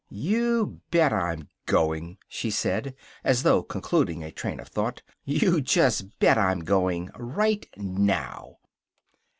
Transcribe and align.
"You 0.09 0.81
bet 0.89 1.13
I'm 1.13 1.47
going," 1.67 2.17
she 2.27 2.49
said, 2.49 2.95
as 3.23 3.43
though 3.43 3.61
concluding 3.61 4.23
a 4.23 4.31
train 4.31 4.59
of 4.59 4.67
thought. 4.69 5.03
"You 5.25 5.61
just 5.61 6.17
bet 6.17 6.39
I'm 6.39 6.61
going. 6.61 7.11
Right 7.15 7.67
now!" 7.77 8.55